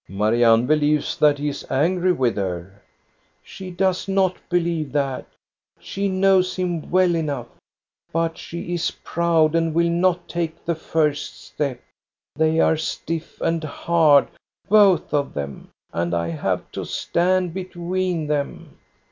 "Marianne 0.09 0.65
believes 0.65 1.15
that 1.19 1.37
he 1.37 1.47
is 1.49 1.63
angry 1.69 2.11
with 2.11 2.35
her."" 2.35 2.81
She 3.43 3.69
does 3.69 4.07
not 4.07 4.35
believe 4.49 4.91
that. 4.93 5.27
She 5.79 6.09
knows 6.09 6.55
him 6.55 6.89
well 6.89 7.13
enough; 7.15 7.45
but 8.11 8.35
she 8.35 8.73
is 8.73 8.89
proud 9.03 9.53
and 9.53 9.75
will 9.75 9.91
not 9.91 10.27
take 10.27 10.65
the 10.65 10.73
first 10.73 11.39
step. 11.43 11.83
They 12.35 12.59
are 12.59 12.77
stiff 12.77 13.39
and 13.41 13.63
hard, 13.63 14.27
both 14.67 15.13
of 15.13 15.35
them, 15.35 15.69
and 15.93 16.15
I 16.15 16.29
have 16.29 16.71
to 16.71 16.83
stand 16.83 17.53
between 17.53 18.25
them." 18.25 18.79